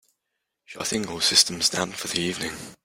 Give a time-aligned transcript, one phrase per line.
[0.65, 2.53] Shutting all systems down for the evening.